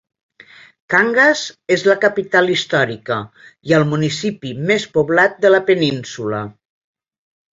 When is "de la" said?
5.47-5.63